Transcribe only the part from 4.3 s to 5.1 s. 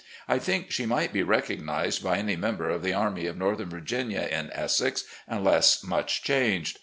in Essex,